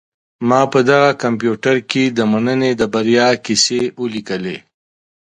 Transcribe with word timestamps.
ما 0.49 0.61
په 0.73 0.79
دغه 0.89 1.09
کمپیوټر 1.23 1.77
کي 1.91 2.03
د 2.17 2.19
مننې 2.31 2.71
د 2.77 2.81
بریا 2.93 3.29
کیسې 3.45 3.81
ولیکلې. 4.01 4.57